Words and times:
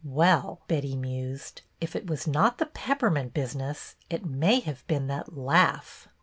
"Well," 0.03 0.61
Betty 0.67 0.95
mused," 0.95 1.61
if 1.79 1.95
it 1.95 2.07
was 2.07 2.25
not 2.25 2.57
the 2.57 2.65
peppermint 2.65 3.35
business 3.35 3.95
it 4.09 4.25
may 4.25 4.59
have 4.61 4.83
been 4.87 5.05
that 5.09 5.29
Hugh." 5.31 6.09